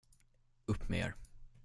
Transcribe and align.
Upp 0.67 0.89
med 0.89 0.99
er! 0.99 1.13